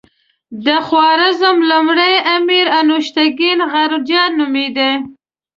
د 0.65 0.67
خوارزم 0.87 1.57
لومړی 1.71 2.13
امیر 2.35 2.65
انوشتګین 2.79 3.59
غرجه 3.71 4.23
نومېده. 4.37 4.91